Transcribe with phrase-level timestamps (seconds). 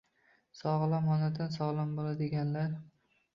[0.61, 2.73] Sog‘lom onadan sog‘lom bola, deganlar